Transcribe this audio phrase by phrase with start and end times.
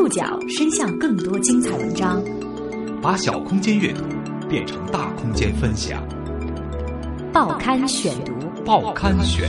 [0.00, 2.24] 触角伸向更多精彩文章，
[3.02, 4.02] 把小空间阅读
[4.48, 6.02] 变成大空间分享。
[7.34, 8.32] 报刊选读，
[8.64, 9.46] 报刊选，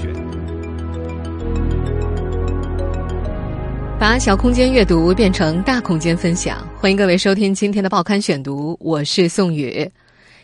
[3.97, 6.67] 把小空间阅读变成大空间分享。
[6.75, 9.89] 欢迎各位收听今天的报刊选读，我是宋宇。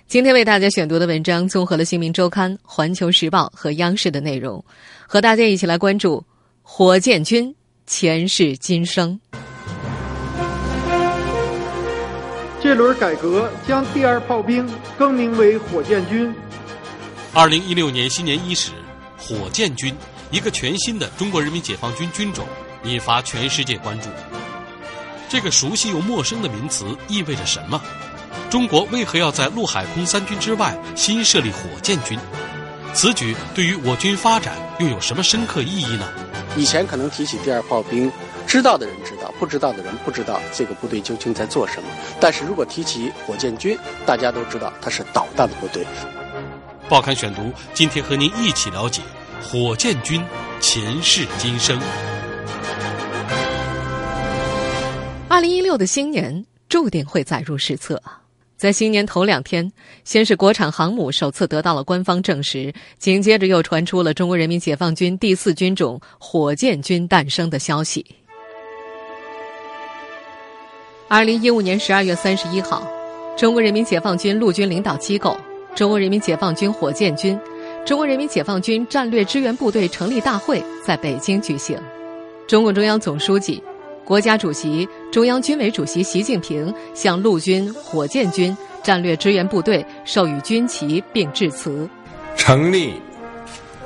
[0.07, 4.63] 今天为大家选读的文章综合了《新民周刊》《环球时报》和央视的内容，
[5.05, 6.23] 和大家一起来关注
[6.61, 7.53] 火箭军
[7.85, 9.19] 前世今生。
[12.67, 16.35] 这轮改革将第二炮兵更名为火箭军。
[17.31, 18.71] 二零一六年新年伊始，
[19.17, 19.95] 火箭军
[20.31, 22.45] 一个全新的中国人民解放军军种
[22.83, 24.09] 引发全世界关注。
[25.29, 27.81] 这个熟悉又陌生的名词意味着什么？
[28.49, 32.19] 中国为何要在陆海空三军之外新设立火箭军？
[32.93, 36.05] 此举对于我军发展又有什么深刻意义呢？
[36.57, 38.11] 以前可能提起第二炮兵，
[38.45, 41.89] 知道的人知道，不知道的人不知道这个部队究竟在做什么。
[42.19, 45.85] 但是如果提起火箭军，大家都知道它是导弹部队。
[46.89, 49.01] 报刊选读，今天和您一起了解
[49.41, 50.23] 火箭军
[50.59, 51.79] 前世今生。
[55.29, 58.01] 二零一六的新年注定会载入史册。
[58.55, 59.71] 在新年头两天，
[60.03, 68.03] 先是国产航母首次得到了官方证实，紧接着又传出了中国人民解放军第四军种火箭军诞生的消息。
[71.09, 72.85] 二零一五年十二月三十一号，
[73.37, 75.37] 中国人民解放军陆军领导机构——
[75.73, 77.39] 中国人民解放军火箭军、
[77.85, 81.79] 中国人民解放军战略支援部队成立大会在北京举行，
[82.45, 83.63] 中共中央总书记。
[84.03, 91.89] 国家主席、中央军委主席习近平向陆军、火箭军战略支援部队授予军旗并致辞。
[92.35, 92.95] 成立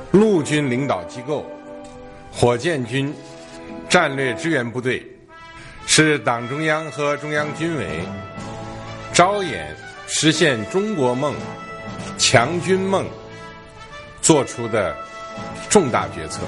[0.09, 1.45] 陆军领导机构、
[2.31, 3.13] 火箭军
[3.87, 5.03] 战略支援部队，
[5.85, 8.01] 是党中央和中央军委
[9.13, 9.75] 着眼
[10.07, 11.35] 实现中国梦、
[12.17, 13.05] 强军梦
[14.21, 14.95] 做出的
[15.69, 16.41] 重大决策。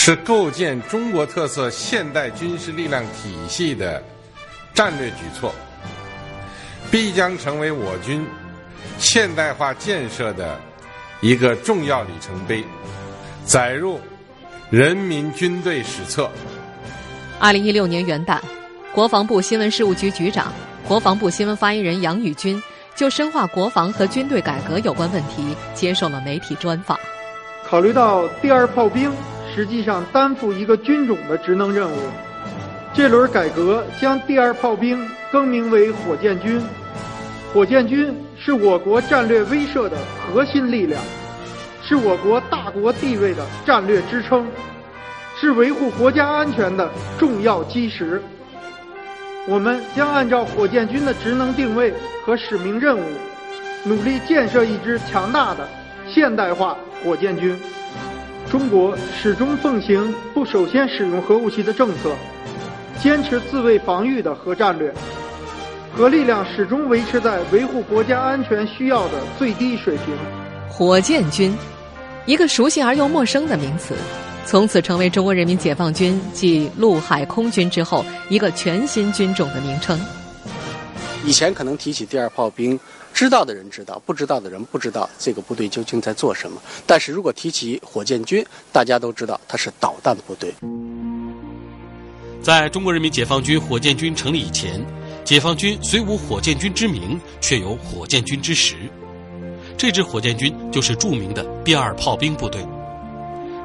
[0.00, 4.00] 是构建中国特色现代军事力量体系的
[4.72, 5.52] 战略举措，
[6.88, 8.24] 必将成为我军
[8.96, 10.58] 现代化建设的
[11.20, 12.64] 一个重要里程碑，
[13.44, 14.00] 载入
[14.70, 16.30] 人民军队史册。
[17.40, 18.40] 二零一六年元旦，
[18.92, 20.52] 国防部新闻事务局局长、
[20.86, 22.60] 国防部新闻发言人杨宇军
[22.96, 26.98] 就深化国防和军队改革有关问题接受了媒体专访。
[27.64, 29.12] 考虑到第二炮兵。
[29.54, 31.96] 实际上担负一个军种的职能任务。
[32.94, 36.62] 这轮改革将第二炮兵更名为火箭军。
[37.52, 41.02] 火箭军是我国战略威慑的核心力量，
[41.82, 44.46] 是我国大国地位的战略支撑，
[45.40, 48.20] 是维护国家安全的重要基石。
[49.46, 51.94] 我们将按照火箭军的职能定位
[52.26, 53.04] 和使命任务，
[53.84, 55.68] 努力建设一支强大的
[56.08, 57.56] 现代化火箭军。
[58.50, 62.10] 中国始终奉行不首先使用核武器的政策，
[63.00, 64.92] 坚持自卫防御的核战略，
[65.94, 70.14] 核力量始终维持在维护国家安全需要的最低水平。
[70.68, 71.56] 火箭军，
[72.26, 73.94] 一个熟悉而又陌生的名词，
[74.48, 80.00] 从此成为中国人民解放军继陆海空军之后一个全新军种的名称。
[81.22, 82.80] 以前可能提起第二炮兵。
[83.12, 86.62] 知道的人知道，不知道的人不知道这个部队究竟在做什么。
[86.86, 88.42] 但是如果提起火箭军，
[88.72, 90.54] 大家都知道它是导弹部队。
[92.40, 94.82] 在中国人民解放军火箭军成立以前，
[95.24, 98.76] 解放军虽无火箭军之名，却有火箭军之实。
[99.76, 102.64] 这支火箭军就是著名的第二炮兵部队。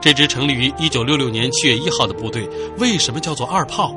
[0.04, 2.46] 这支成立于一九六六年七月一号的部队，
[2.78, 3.96] 为什么叫做二炮？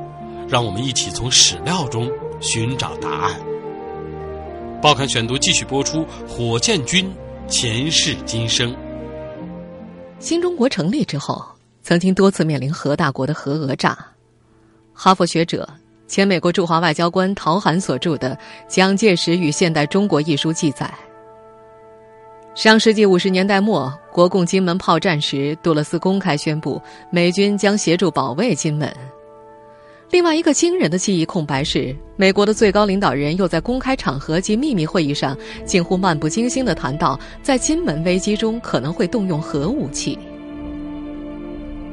[0.49, 2.09] 让我们一起从史料中
[2.41, 3.35] 寻找答案。
[4.81, 7.13] 报刊选读继续播出：火箭军
[7.49, 8.73] 前世今生。
[10.21, 11.45] 新中国成立之后，
[11.83, 13.99] 曾经多次面临核大国的核讹诈。
[14.93, 15.69] 哈佛学者、
[16.07, 18.37] 前美国驻华外交官陶涵所著的
[18.73, 20.89] 《蒋介石与现代中国》一书记载，
[22.57, 26.81] 上世纪五十年代末，国共金门炮战时，杜勒斯公开宣布
[27.11, 28.91] 美军将协助保卫金门。
[30.09, 35.37] 另外一个惊人的记忆空白是，美国的最高领导人又在公开场合及秘密会议上，
[35.67, 40.19] 近乎漫不经心地谈到，在金门危机中可能会动用核武器。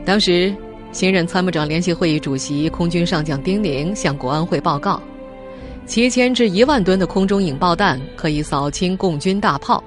[0.05, 0.55] 当时，
[0.93, 5.01] 新任参谋长联席会议主席空军上将丁宁向国安会报告，
[5.85, 9.83] 七千至一万吨的空中引爆弹可以扫清共军大炮，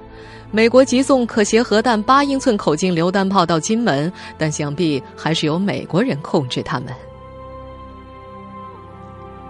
[0.52, 6.88] 美国急送可携核弹八英寸口径榴弹炮到金门，但想必还是由美国人控制他们。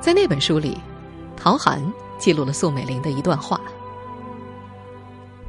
[0.01, 0.79] 在那本书里，
[1.37, 1.83] 陶寒
[2.19, 3.61] 记录了宋美龄的一段话。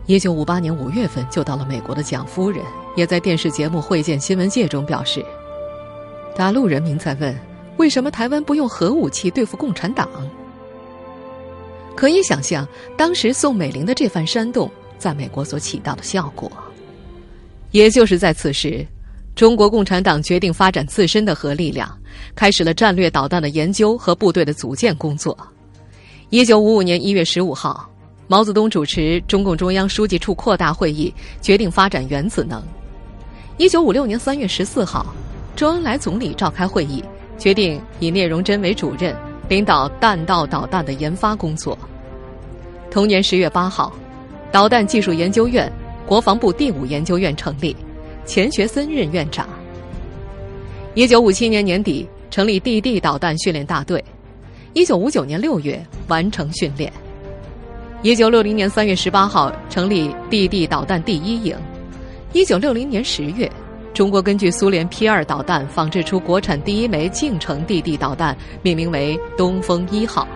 [0.06, 2.64] 一九五八年五月份就到了美国的蒋夫人，
[2.96, 5.26] 也在电视节目《会见新闻界》中表示
[6.36, 7.36] ：“大陆人民在问，
[7.78, 10.08] 为什么台湾不用核武器对付共产党？”
[11.96, 16.52] 可以想象，当时宋美龄的这番煽动在美国所起到的效果。
[17.72, 18.86] 也就是在此时，
[19.36, 21.90] 中国共产党决定发展自身的核力量，
[22.36, 25.38] 开始了战略导弹的研究和部队的组建工作。
[26.30, 27.90] 一九五五年一月十五号。
[28.30, 32.62] 毛泽东主持中共中央书记处扩大会议，决定发展原子能。
[33.56, 35.16] 一九五六年三月十四号，
[35.56, 37.02] 周恩来总理召开会议，
[37.38, 39.16] 决定以聂荣臻为主任，
[39.48, 41.80] 领导弹道导弹的研发工作。
[42.92, 43.94] 同年十月八号，
[44.52, 45.72] 导弹技术研究院、
[46.06, 47.76] 国防部第五研究院成立，
[48.26, 49.48] 钱学森任院长。
[50.94, 54.04] 一九五七年年底，成立地地导弹训练大队。
[54.74, 56.92] 一九五九年六月，完成训练。
[58.04, 61.56] 一九六零年三月十八号成立地地导弹第一营。
[62.32, 63.52] 一九六零年十月，
[63.94, 70.28] 中国根据苏联 P 二导弹仿制出国产第一枚近程地地导弹，命名为“东风一号”。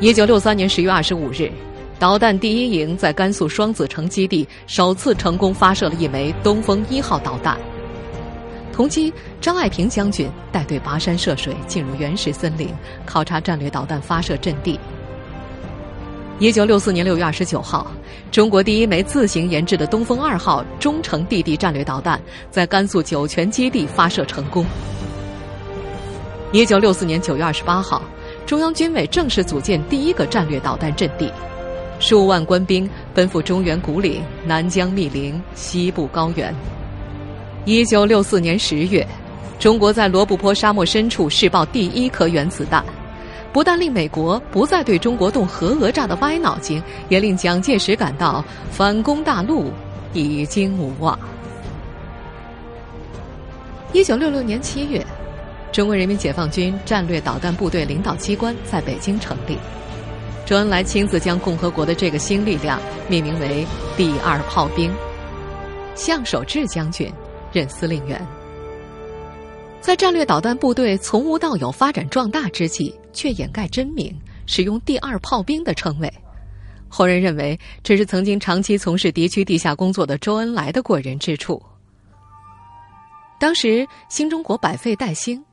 [0.00, 1.50] 一九六三年十月二十五日，
[1.98, 7.58] 导弹第一营在甘肃双子城基地首次成功发射了一枚“东风一号”导弹。
[8.72, 12.68] 同期，张爱萍将军带队跋山涉水进入原始森林，
[13.04, 14.78] 考察战略导弹发射阵地。
[16.38, 17.90] 一九六四年六月二十九号，
[18.30, 24.64] 中国第一枚自行研制的东风二号中程地地战略导弹在甘肃酒泉基地发射成功。
[26.52, 28.00] 一九六四年九月二十八号，
[28.46, 31.28] 中央军委正式组建第一个战略导弹阵地，
[31.98, 36.54] 数万官兵奔赴中原古岭、南疆密林、西部高原。
[37.64, 39.06] 一九六四年十月，
[39.58, 42.84] 中国在罗布泊沙漠深处试爆第一颗原子弹。
[43.52, 49.72] 不但令美国不再对中国动核讹诈的歪脑筋，也令蒋介石感到反攻大陆
[50.12, 51.18] 已经无望。
[53.92, 55.04] 一九六六年七月，
[55.72, 59.56] 中国人民解放军战略导弹部队领导机关在北京成立，
[60.48, 63.66] 周恩来亲自将共和国的这个新力量命名为
[63.98, 64.90] “第二炮兵”，
[65.94, 67.12] 向守志将军
[67.52, 68.26] 任司令员。
[69.78, 72.94] 在战略导弹部队从无到有发展壮大之际。
[73.12, 74.16] 却掩盖真名，
[74.46, 76.10] 使用“第二炮兵”的称谓。
[76.88, 81.60] 后人认为，这是曾经长期从事敌区地下工作的周恩来的过人之处。
[83.40, 85.44] 当时新中国百废待兴，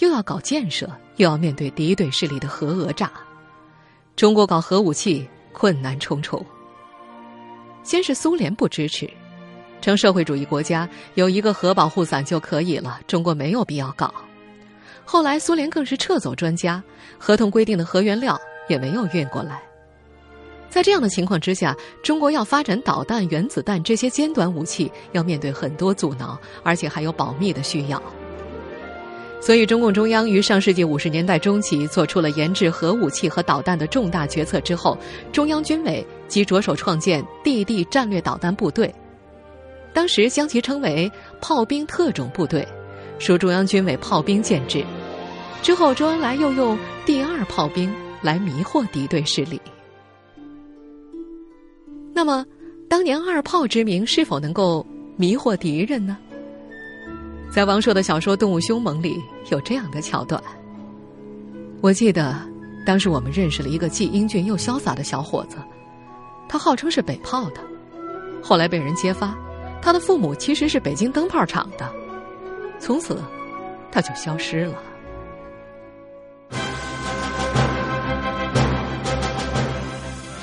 [0.00, 3.12] 又要搞建设，又要面对敌对势力的核讹诈，
[4.14, 6.44] 中国搞核武器困难重重。
[7.82, 9.10] 先是苏联不支持，
[9.80, 14.12] 称社会主义国家有一个核保护伞就可以了，中国没有必要搞。
[15.04, 16.82] 后来，苏联更是撤走专家，
[17.18, 19.60] 合同规定的核原料也没有运过来。
[20.70, 28.00] 在这样的情况之下，中国要发展导弹、原子弹这些尖端武器，要面对很多阻挠，而且还有保密的需要。
[29.42, 34.96] 所以，中共中央于上世纪五十年代中期做出了研制核武器和导弹的重大决策之后，
[35.32, 38.94] 中央军委即着手创建地地战略导弹部队，
[39.92, 41.10] 当时将其称为
[41.40, 42.64] 炮兵特种部队，
[43.18, 44.84] 属中央军委炮兵建制。
[45.60, 49.60] 之后，周恩来又用“第二炮兵”来迷惑敌对势力。
[52.14, 52.46] 那么，
[52.88, 56.16] 当年“二炮”之名是否能够迷惑敌人呢？
[57.52, 60.42] 在王朔的小说《动物凶猛》里有这样的桥段。
[61.82, 62.34] 我记得，
[62.86, 65.58] 当时我们认识了一个既英俊又潇洒的小伙子，
[66.48, 67.60] 他号称是北炮的，
[68.42, 69.36] 后来被人揭发，
[69.82, 71.86] 他的父母其实是北京灯泡厂的，
[72.80, 73.22] 从此
[73.90, 74.74] 他就消失了。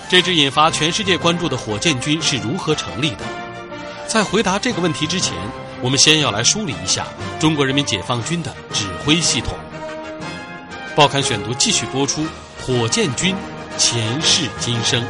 [0.08, 3.26] 这支引发全世界关注的火箭军是如何成立的？
[4.06, 5.36] 在回答这个问题之前，
[5.82, 7.08] 我们先要来梳理一下
[7.40, 9.58] 中国人民解放军的指挥系统。
[10.94, 12.26] 报刊选读继续播出：
[12.62, 13.34] 火箭军
[13.78, 15.02] 前世今生。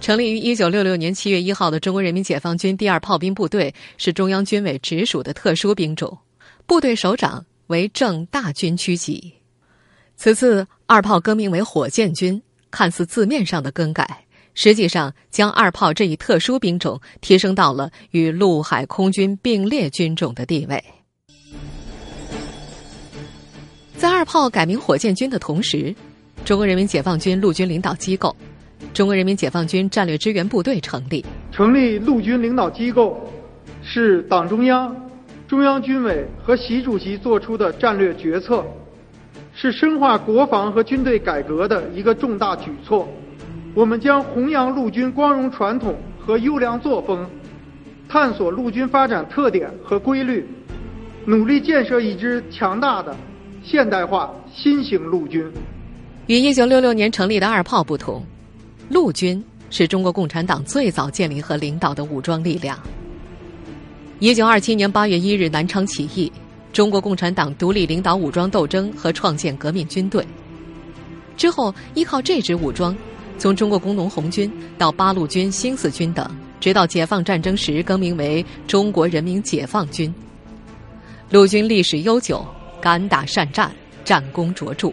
[0.00, 6.18] 成立于一九六六年七月一号的中国人民解放军第二炮兵部队是中央军委直属的特殊兵种，
[6.66, 9.32] 部队首长为正大军区级。
[10.16, 12.42] 此次二炮更名为火箭军，
[12.72, 14.23] 看似字面上的更改，
[14.54, 20.82] 实际上将二炮这一特殊兵种提升到了与陆海空军并列军种的地位。
[23.96, 25.94] 在二炮改名火箭军的同时，
[26.44, 28.34] 中国人民解放军陆军领导机构——
[28.92, 31.24] 中国人民解放军战略支援部队成立。
[31.50, 33.30] 成立陆军领导机构，
[33.82, 34.94] 是党中央。
[35.46, 38.64] 中央军委和习主席作出的战略决策，
[39.54, 43.08] 是深化国防和军队改革的一个重大举措。
[43.74, 47.28] 我们将弘扬陆军光荣传统和优良作风，
[48.08, 50.46] 探索陆军发展特点和规律，
[51.26, 53.14] 努力建设一支强大的
[53.64, 55.44] 现代化新型陆军。
[56.28, 58.24] 与一九六六年成立的二炮不同，
[58.88, 62.78] 陆军是中国共产党最早建立和领导的武装力量。
[64.20, 66.30] 一九二七年八月一日，南昌起义，
[66.72, 70.24] 中国共产党独立领导武装斗争和创建革命军队。
[71.36, 72.96] 之后，依靠这支武装，
[73.38, 76.26] 从中国工农红军到八路军、新四军等，
[76.60, 80.12] 直到解放战争时更名为中国人民解放军。
[81.30, 82.46] 陆军历史悠久，
[82.80, 83.70] 敢打善战，
[84.04, 84.92] 战功卓著。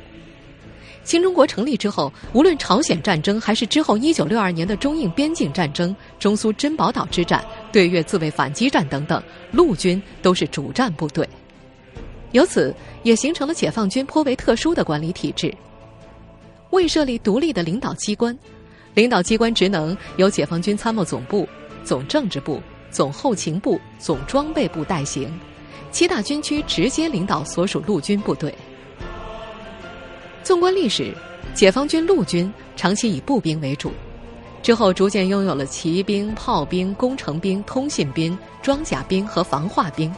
[1.03, 9.21] 新中国成立之后，无论朝鲜战争还是之后一九六二年的中印边境战争、中苏珍宝岛之战、对越自卫反击战等等，
[9.51, 11.27] 陆军都是主战部队。
[12.33, 15.53] 由此也形成了解放军颇为特殊的管理体制。
[16.71, 18.37] 未设立独立的领导机关，
[18.93, 21.47] 领导机关职能由解放军参谋总部、
[21.83, 25.31] 总政治部、总后勤部、总装备部代行，
[25.91, 28.53] 七大军区直接领导所属陆军部队。
[30.43, 31.13] 纵观历史，
[31.53, 33.91] 解放军陆军长期以步兵为主，
[34.63, 40.11] 之后逐渐拥有了骑兵、炮兵、工程兵、通信兵、装甲兵和防化兵。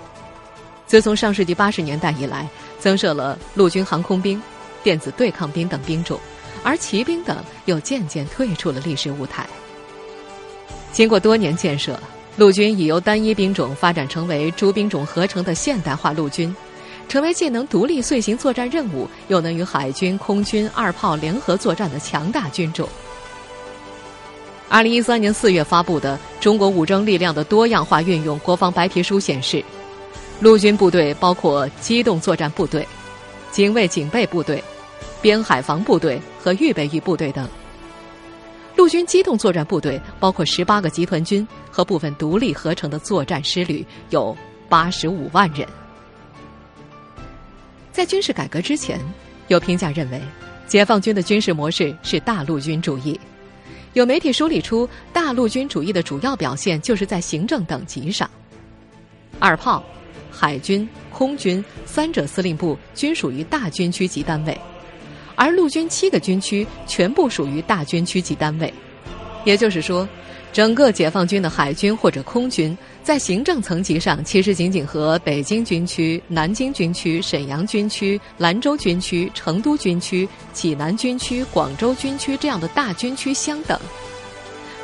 [0.86, 4.42] 自从上世纪八十年代以来，增设了陆军航空兵、
[4.84, 6.20] 电子对抗兵等兵种，
[6.64, 9.46] 而骑兵等又渐渐退出了历史舞台。
[10.92, 12.00] 经过多年建设，
[12.38, 16.56] 陆军已由单一兵种发展成为诸兵种合成的现代化陆军。
[17.10, 22.88] 成为既能独立遂行作战任务，又能与海军、空军、二炮联合作战的强大军种。
[24.70, 29.64] 二零一三年四月发布的《中国武装力量的多样化运用国防白皮书》显示，
[30.40, 32.88] 陆军部队包括机动作战部队、
[33.52, 34.64] 警卫警备部队、
[35.24, 37.48] 边海防部队和预备役部队等。
[38.76, 44.36] 陆军机动作战部队包括十八个集团军和部分独立合成的作战师旅，有
[44.68, 45.66] 八十五万人。
[47.94, 49.00] 在军事改革之前，
[49.48, 50.22] 有评价认为，
[50.68, 53.18] 解放军的军事模式是大陆军主义。
[53.94, 58.30] 有媒体梳理出，大陆军主义的主要表现就是在行政等级上。
[59.40, 59.82] 二炮、
[60.32, 64.60] 海军、空军三者司令部均属于大军区级单位，
[65.36, 68.74] 而陆军七个军区全部属于大军区级单位。
[69.46, 70.08] 也就是说。
[70.54, 83.76] 整个解放军的海军或者空军，在行政层级上，其实仅仅和北京军区、南京军区、沈阳军区、兰州军区、成都军区、济南军区、广州军区这样的大军区相等。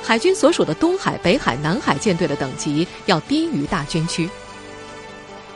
[0.01, 4.27] 海军所属的东海、北海、南海舰队的等级要低于大军区。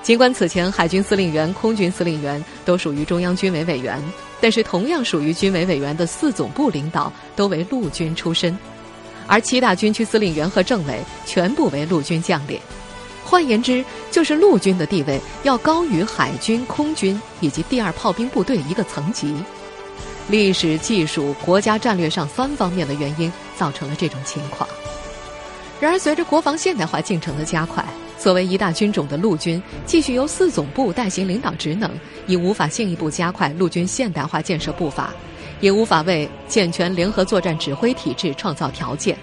[0.03, 3.99] 尽管此前海军司令员、空军司令员都属于中央军委委员，
[4.43, 8.53] 但是同样属于军委委员的四总部领导都为陆军出身。
[9.25, 12.59] 而七大军区司令员和政委全部为陆军将领，
[13.23, 13.81] 换言之，
[14.11, 19.33] 就是陆军的地位要高于海军、空军以及第二炮兵部队一个层级。
[20.27, 24.67] 历史、技术、国家战略上三方面的原因造成了这种情况。
[25.79, 27.81] 然而，随着国防现代化进程的加快，
[28.23, 31.91] 作为一大军种的陆军继续由四总部代行领导职能，
[32.25, 35.13] 已无法进一步加快陆军现代化建设步伐。
[35.59, 39.17] 也无法为健全联合作战指挥体制创造条件，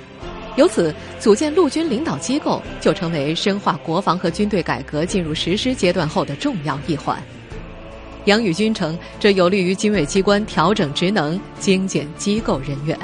[0.57, 7.19] 由此组建陆军领导机构就成为深化国防和军队改革进入实施阶段后的重要一环。
[8.27, 12.99] 杨宇军称，这有利于军委机关调整职能、精简机构人员。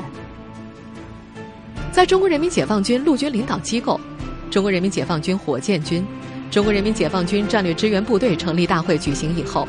[1.90, 3.98] 在中国人民解放军陆军领导机构、
[4.50, 6.04] 中国人民解放军火箭军、
[6.50, 9.66] 中国人民解放军战略支援部队成立大会举行以后，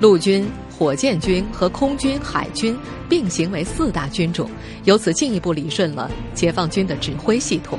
[0.00, 0.46] 陆军。
[0.80, 2.74] 火箭军和空军、海军
[3.06, 4.48] 并行为四大军种，
[4.84, 7.78] 由此进一步理顺了解放军的指挥系统。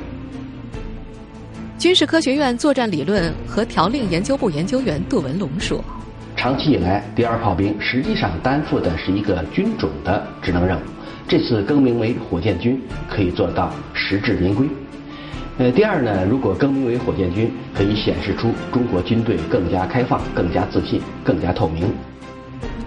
[1.79, 5.83] 军事科学院作战理论和条令研究部研究员杜文龙说
[6.37, 10.81] ：“长期以来，第二炮兵实际上担负的是一个军种的职能任务，
[11.27, 12.79] 这次更名为火箭军，
[13.09, 14.67] 可以做到实至名归。
[15.57, 21.93] 呃，第二呢，如果更名为火箭军，可以显示出中国军队更加开放、更加自信、更加透明。”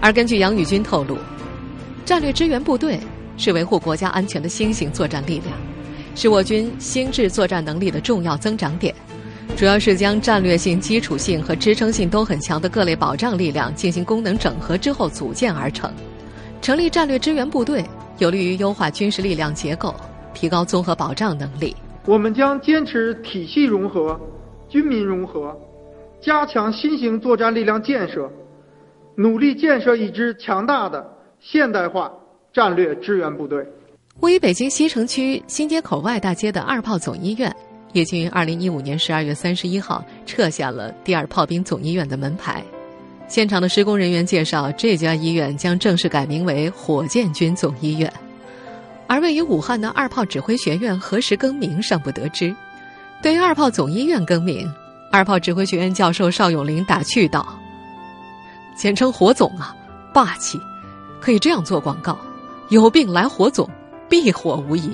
[0.01, 1.17] 而根据杨宇军透露，
[2.03, 2.99] 战略支援部队
[3.37, 5.55] 是维护国家安全的新型作战力量，
[6.15, 8.93] 是我军新质作战能力的重要增长点。
[9.55, 15.89] 主要是将战略性、基础性和支撑性都很强的各类保障力量进行功能整合之后组建而成。
[16.61, 17.85] 成立战略支援部队，
[18.17, 19.95] 有利于优化军事力量结构，
[20.33, 21.75] 提高综合保障能力。
[22.05, 24.19] 我们将坚持体系融合、
[24.69, 25.57] 军民融合。
[26.21, 28.31] 加强新型作战力量建设，
[29.15, 31.05] 努力建设一支强大的
[31.39, 32.11] 现代化
[32.51, 33.63] 战略支援部队。
[34.21, 37.53] 位于北京西城区新街口外大街的二炮总医院，
[37.93, 42.63] 已经于二零一五年十二月三十一号撤下了第二炮兵总医院的门牌。
[43.27, 48.11] 现场的施工人员介绍，这家医院将正式改名为火箭军总医院。
[49.07, 52.55] 而位于武汉的二炮指挥学院何时更名尚不得知。
[53.21, 54.71] 对于二炮总医院更名，
[55.11, 57.57] 二炮指挥学院教授邵永林打趣道
[58.75, 59.75] ：“简称火总啊，
[60.13, 60.59] 霸气，
[61.19, 62.17] 可以这样做广告：
[62.69, 63.69] 有病来火总，
[64.09, 64.91] 必火无疑。”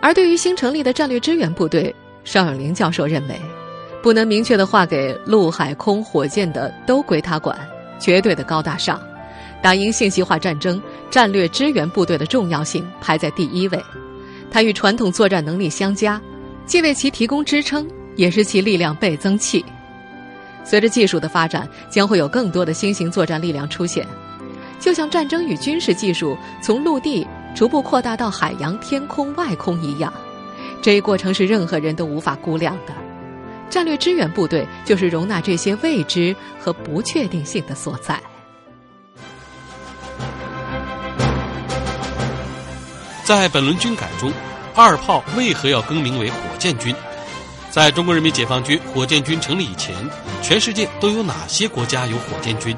[0.00, 3.38] 而对于新成立的战略支援部队，邵永林教授认为。
[4.02, 7.54] 不能明确的划给陆海空火箭的都归他管，
[7.98, 8.98] 绝对的高大上。
[9.62, 13.82] 打赢信息化战争，战略支援部队的重要性排在第一位。
[14.50, 16.20] 它与传统作战能力相加，
[16.66, 19.64] 既为其提供支撑，也是其力量倍增器。
[20.64, 24.06] 随着技术的发展，将会有更多的新型作战力量出现，
[24.78, 30.12] 就像战争与军事技术从陆地逐步扩大到海洋、天空、外空一样。
[30.82, 32.94] 这一过程是任何人都无法估量的。
[33.68, 38.20] 战略支援部队就是容纳这些未知和不确定性的所在。
[43.30, 44.32] 在本轮军改中，
[44.74, 46.92] 二炮为何要更名为火箭军？
[47.70, 49.94] 在中国人民解放军火箭军成立以前，
[50.42, 52.76] 全世界都有哪些国家有火箭军？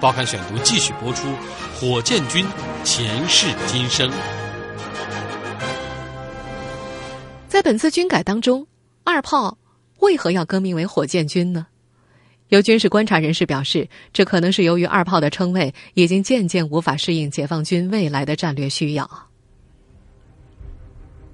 [0.00, 1.28] 报刊选读继续播出：
[1.78, 2.46] 火箭军
[2.84, 4.10] 前世今生。
[7.46, 8.66] 在本次军改当中，
[9.04, 9.58] 二炮。
[9.98, 11.66] 为何要更名为火箭军呢？
[12.48, 19.29] 有军事观察人士表示，这可能是由于二炮的称谓已经渐渐无法适应解放军未来的战略需要。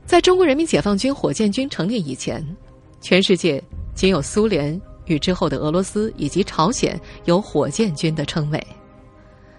[0.06, 2.44] 在中国人民解放军火箭军成立以前，
[3.00, 3.62] 全世界
[3.94, 8.66] 仅有苏联与之后的俄罗斯以及朝鲜有火箭军的称谓。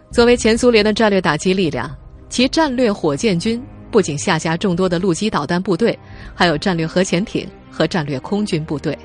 [0.10, 1.94] 作为前苏联的战略打击力量，
[2.30, 5.98] 其战略火箭军不仅下辖众多的陆基导弹部队，
[6.34, 7.48] 还有战略核潜艇。
[7.70, 8.98] 和战略空军部队，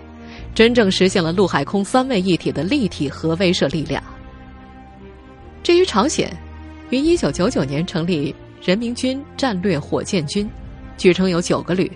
[0.55, 4.03] 真正实现了陆海空三位一体的立体核威慑力量。
[5.63, 6.35] 至于朝鲜，
[6.89, 10.49] 于一九九九年成立人民军战略火箭军，
[10.97, 11.91] 据称有九个旅，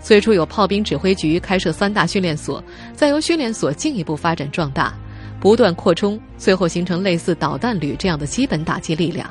[0.00, 2.62] 最初有炮兵指挥局开设三大训练所，
[2.94, 4.94] 再由训练所进一步发展壮大，
[5.40, 9.28] 不断扩充，最后形成类似导弹旅这样的基本打击力量。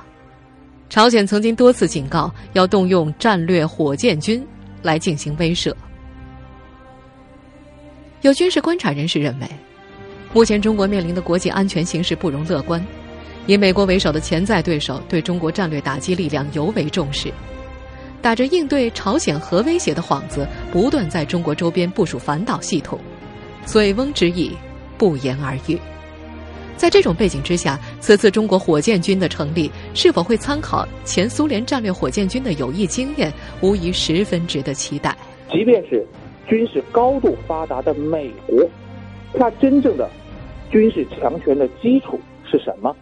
[0.89, 4.45] 朝鲜曾经多次警告要动用战略火箭军
[4.81, 5.73] 来进行威慑。
[8.21, 9.47] 有军事观察人士认为，
[10.33, 12.83] 目前中国面临的国际安全形势不容乐观。
[13.45, 17.31] 以美国为首的潜在对手对中国战略打击力量尤为重视，
[18.21, 22.99] 打着应对朝鲜核威胁的幌子，不断在中国周边部署反导系统。
[23.65, 24.51] 醉翁之意
[24.97, 25.79] 不言而喻。
[26.75, 35.15] 在这种背景之下，此次中国火箭军的成立是否会参考前苏联战略火箭军的有益经验，无疑十分值得期待。
[35.51, 36.05] 即便是。
[36.49, 38.65] 军事高度发达的美国，
[39.37, 40.09] 它真正的
[40.71, 42.17] 军事强权的基础
[42.49, 42.95] 是什么？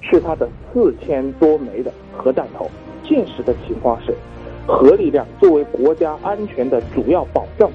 [0.00, 2.68] 是它的四千多枚的核弹头。
[3.04, 4.12] 现实的情况是，
[4.68, 7.70] 核力量作为国家安全的主要保障，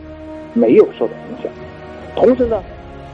[0.54, 1.52] 没有受到影响。
[2.16, 2.62] 同时呢，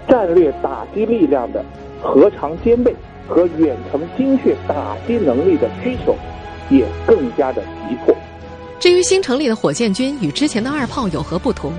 [0.06, 1.64] 战略打击力量的
[2.02, 2.94] 核常兼备
[3.26, 6.14] 和远程精确打击能力的需求，
[6.70, 8.14] 也更加的急迫。
[8.80, 11.72] 至于新成立的火箭军与之前的二炮有何不同？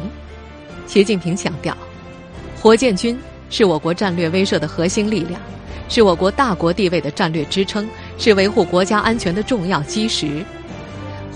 [0.86, 1.76] 习近平强调，
[2.60, 3.18] 火箭军
[3.50, 5.38] 是我国战略威慑的核心力量，
[5.90, 7.86] 是我国大国地位的战略支撑，
[8.16, 10.42] 是维护国家安全的重要基石。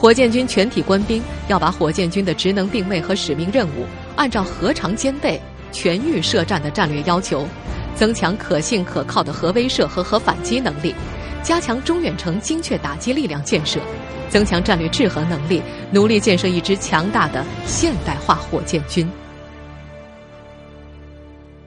[0.05, 3.87] 火箭军全体官兵要把火箭军的职能定位和使命任务，
[4.17, 5.41] 按照核常兼备、
[5.73, 7.49] 全域设战的战略要求，
[7.95, 10.95] 增强可信可靠的核威慑和核反击能力，
[11.43, 13.81] 加强中远程精确打击力量建设。
[14.29, 19.11] 增强战略制衡能力，努力建设一支强大的现代化火箭军。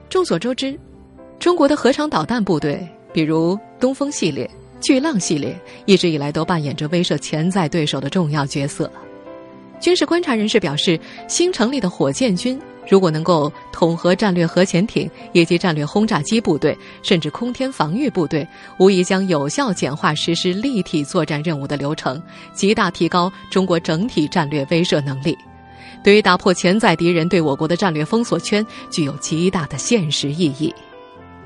[0.08, 0.78] 众所周知，
[1.40, 4.48] 中国的核常导弹部队，比如东风系列、
[4.80, 8.90] 巨浪系列，一直以来都扮演着威慑潜在对手的重要角色。
[9.80, 12.60] 军事观察人士表示，新成立的火箭军。
[12.90, 22.20] 如果能够统合战略核潜艇以及战略轰炸机部队，甚至空天防御部队，无疑将有效简化实施立体作战任务的流程，
[22.54, 25.36] 极大提高中国整体战略威慑能力。
[26.02, 30.74] 对于打破潜在敌人对我国的战略封锁圈，具有极大的现实意义。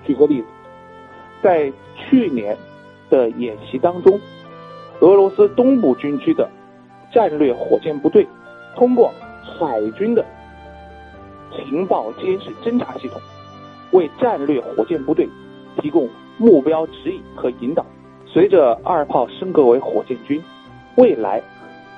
[0.07, 0.47] 举个例子，
[1.43, 2.57] 在去年
[3.13, 4.19] 的演习当中，
[5.01, 6.49] 俄罗斯东部军区的
[7.13, 8.27] 战略火箭部队
[8.75, 10.25] 通过海军的
[11.55, 13.21] 情报监视侦察系统，
[13.91, 15.29] 为战略火箭部队
[15.83, 17.85] 提供目标指引和引导。
[18.27, 20.43] 随着二炮升格为火箭军，
[20.97, 21.43] 未来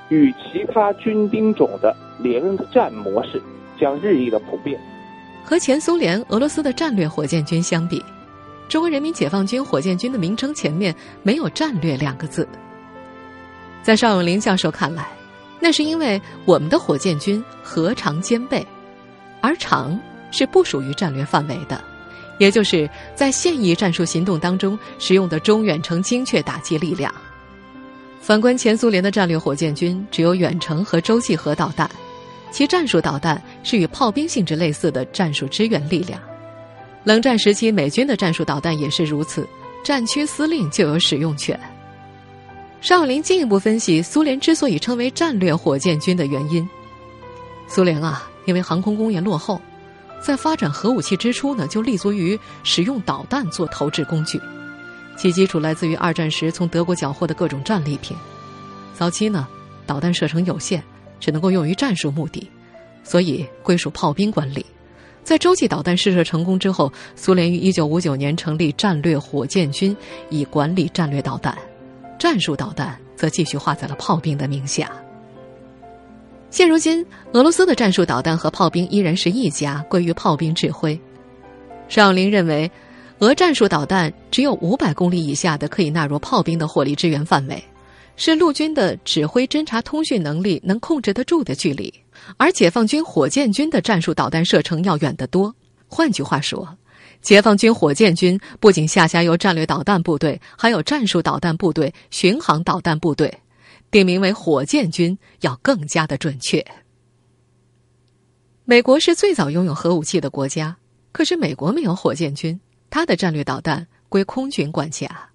[0.09, 3.41] 与其他军兵种的连战模式
[3.79, 4.81] 将日益的普遍。
[5.45, 8.03] 和前苏联、俄罗斯的战略火箭军相比，
[8.69, 12.49] 中国人民解放军火箭军的名称前面没有“战略”两个字。
[13.83, 15.07] 在邵永林教授看来，
[15.61, 18.67] 那是因为我们的火箭军核常兼备，
[19.41, 19.99] 而常
[20.31, 21.83] 是不属于战略范围的。
[22.39, 27.15] 也就是在现役战术行动当中使用的中远程精确打击力量。
[28.21, 31.89] 反观前苏联的战略火箭军，只有远程和洲际核导弹，
[32.51, 36.19] 其战术导弹是与炮兵性质类似的战术支援力量。
[37.05, 39.47] 冷战时期，美军的战术导弹也是如此，
[39.85, 41.59] 战区司令就有使用权。
[42.81, 46.67] 邵林进一步分析苏联之所以称为战略火箭军的原因：
[47.69, 49.61] 苏联啊，因为航空工业落后。
[50.23, 54.41] 在发展核武器之初呢，就立足于使用导弹做投掷工具，
[55.19, 58.17] 其基础来自于二战时从德国缴获的各种战利品。
[58.95, 59.47] 早期呢，
[59.87, 60.83] 导弹射程有限，
[61.21, 62.51] 只能够用于战术目的，
[63.03, 64.65] 所以归属炮兵管理。
[65.25, 69.97] 在洲际导弹试射成功之后，苏联于一九五九年成立战略火箭军，
[70.29, 71.57] 以管理战略导弹，
[72.19, 74.93] 战术导弹则继续划在了炮兵的名下。
[76.51, 80.97] 现如今，俄罗斯的战术导弹和炮兵依然是一家，归于炮兵指挥。
[81.89, 82.71] 邵林认为，
[83.21, 87.65] 俄战术导弹只有五百公里以下的可以纳入炮兵的火力支援范围，
[88.17, 91.93] 是陆军的指挥、侦察、通讯能力能控制得住的距离。
[92.37, 95.55] 而解放军火箭军的战术导弹射程要远得多。
[95.87, 96.77] 换句话说，
[97.23, 103.33] 解放军火箭军不仅下辖有战略导弹部队，还有战术导弹部队、巡航导弹部队。
[103.91, 106.67] 定名为火箭军要更加的准确。
[108.65, 110.77] 美国是最早拥有核武器的国家，
[111.13, 112.59] 可是美国没有火箭军，
[112.91, 115.31] 它的战略导弹归空军管辖。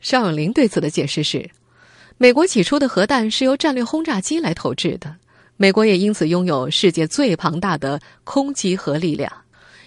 [0.00, 1.48] 邵永林对此的解释是：
[2.18, 5.16] 美国起初的核弹是由战略轰炸机来投掷的，
[5.56, 9.30] 美国也因此拥有世界最庞大的空集核力量。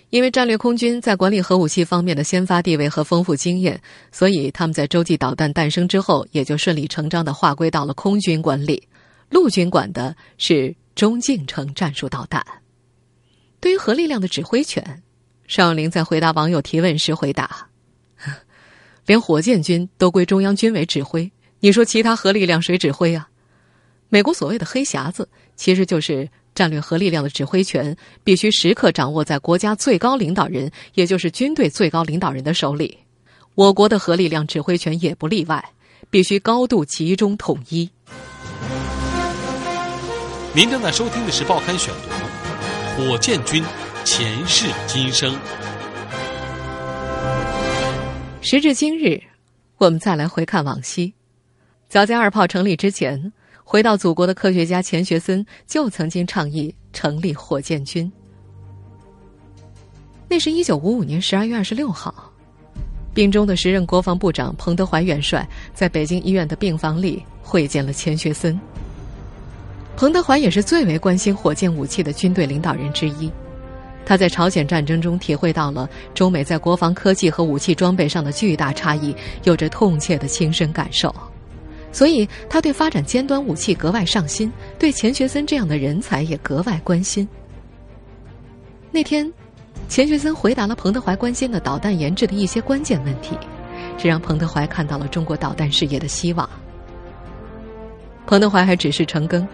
[0.09, 3.79] 因为战略空军在管理核武器方面的先发地位和丰富经验，
[4.11, 8.81] 所以他们在洲际导弹诞生之后，也就顺理成章的划归到了空军管理。
[9.29, 12.43] 陆军管的是中近程战术导弹。
[13.59, 15.03] 对于核力量的指挥权，
[15.45, 17.67] 邵永林在回答网友提问时回答
[19.05, 23.29] ：“连火箭军都归中央军委指挥，你说其他核力量谁指挥啊？
[24.07, 25.29] 美国所谓的黑匣子，
[25.59, 32.97] 其实就是。”战略核力量的指挥权必须时刻掌握在国家最高领导人，也就是军队最高领导人的手里。
[33.55, 35.63] 我国的核力量指挥权也不例外，
[36.09, 37.89] 必须高度集中统一。
[40.53, 41.93] 您正在收听的是《报刊选
[42.97, 43.63] 读》，火箭军
[44.03, 45.33] 前世今生。
[48.41, 49.21] 时至今日，
[49.77, 51.13] 我们再来回看往昔，
[51.87, 53.31] 早在二炮成立之前。
[53.71, 58.11] 回到祖国的科学家钱学森就曾经倡议成立火箭军。
[60.27, 62.33] 那是一九五五年十二月二十六号，
[63.13, 68.59] 病中的时任国防部长彭德怀元帅在北京医院的病房里会见了钱学森。
[69.95, 73.31] 彭德怀也是最为关心火箭武器的军队领导人之一，
[74.03, 81.13] 他在朝鲜战争中体会到了中美在国防科技和武器装备上的巨大差异，有着痛切的亲身感受。
[81.91, 87.27] 所以，他对发展尖端武器格外上心，对钱学森这样的人才也格外关心。
[88.91, 89.31] 那天，
[89.87, 93.37] 钱学森回答了彭德怀关心的导弹研制的一些关键问题，
[93.97, 96.47] 这让彭德怀看到了中国导弹事业的希望。
[98.27, 99.45] 彭德怀还指示陈赓，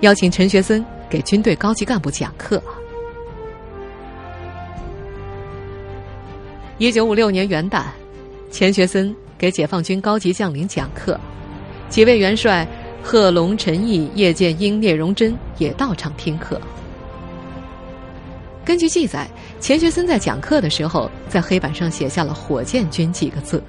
[0.00, 2.62] 邀请陈学森给军队高级干部讲课。
[6.78, 7.82] 一九五六年元旦，
[8.50, 11.18] 钱学森给解放军高级将领讲课。
[11.90, 12.66] 几位元帅
[13.02, 16.58] 贺龙、陈毅、叶剑英、聂荣臻也到场听课。
[18.64, 23.60] 根据记载，钱学森在讲课的时候，在黑板上写下了“火箭军”几个字。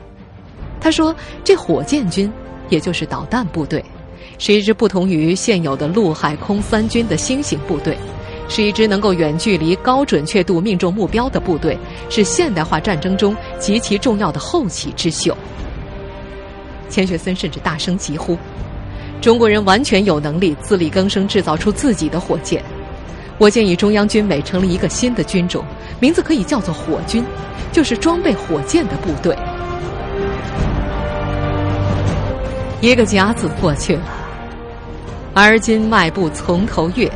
[0.79, 2.31] 他说：“这火箭军，
[2.69, 3.83] 也就是导弹部队，
[4.37, 7.97] 是一支不同于现有的陆海空三军的新型部队，
[8.47, 11.75] 是一支能够远距离、高准确度命中目标的部队，
[12.09, 15.35] 是现代化战争中极其重要的后起之秀。”
[16.91, 18.37] 钱学森甚至大声疾呼
[19.21, 22.61] ：“中国人完全有能力自力更生，制造出自己的火箭。
[23.37, 25.65] 我建议中央军委成立一个新的军种，
[25.99, 27.23] 名字可以叫做火军，
[27.71, 29.35] 就是装备火箭的部队。”
[32.81, 34.01] 一个甲子过去了，
[35.33, 37.09] 而今迈步从头越，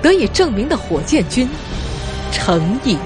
[0.00, 1.48] 得以证明的火箭军，
[2.30, 2.96] 诚意。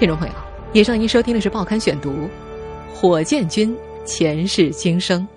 [0.00, 0.34] 听众朋友，
[0.72, 2.10] 以上您收听的是《报刊选读》，
[2.90, 5.28] 火箭军前世今生，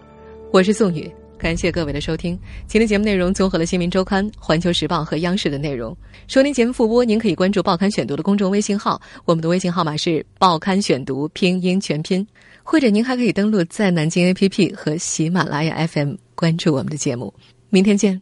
[0.54, 1.12] 我是宋宇。
[1.38, 2.40] 感谢各位的收听。
[2.66, 5.94] 今天节目内容综合了《新民周刊》、《环球时报》和央视的内容。
[6.30, 12.26] 收听节目复播，您可以关注《报刊选读》的公众微信号，我们的微信号码是《报刊选读》拼音全拼，
[12.64, 17.34] 或者您还可以登录在南京 APP 和喜马拉雅 FM 关注我们的节目。
[17.70, 18.22] 明天见。